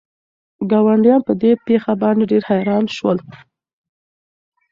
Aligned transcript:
ګاونډیان 0.71 1.21
په 1.27 1.33
دې 1.41 1.51
پېښه 1.67 1.93
باندې 2.03 2.23
ډېر 2.31 2.43
حیران 2.49 2.85
شول. 2.95 3.17